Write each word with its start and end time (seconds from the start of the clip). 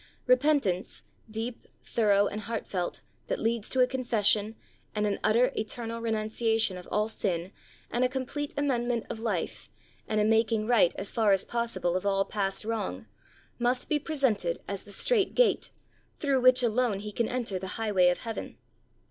Repentance, 0.25 1.03
deep, 1.29 1.67
thorough 1.83 2.25
and 2.25 2.41
heartfelt, 2.41 3.01
that 3.27 3.37
leads 3.37 3.69
to 3.69 3.81
a 3.81 3.85
confession 3.87 4.55
and 4.95 5.05
an 5.05 5.19
utter, 5.23 5.51
eternal 5.55 6.01
renuncia 6.01 6.59
tion 6.59 6.75
of 6.75 6.87
all 6.91 7.07
sin 7.07 7.51
and 7.91 8.03
a 8.03 8.09
complete 8.09 8.51
amendment 8.57 9.05
of 9.11 9.19
life 9.19 9.69
and 10.07 10.19
a 10.19 10.23
making 10.23 10.65
right 10.65 10.95
as 10.95 11.13
far 11.13 11.33
as 11.33 11.45
possible 11.45 11.95
of 11.95 12.03
all 12.03 12.25
past 12.25 12.65
wrong, 12.65 13.05
must 13.59 13.89
be 13.89 13.99
presented 13.99 14.57
as 14.67 14.83
tTie 14.85 14.91
"straight 14.93 15.35
gate" 15.35 15.69
through 16.17 16.41
which 16.41 16.63
alone 16.63 16.97
he 17.01 17.11
can 17.11 17.29
enter 17.29 17.59
the 17.59 17.67
highway 17.77 18.09
of 18.09 18.21
Heaven. 18.21 18.57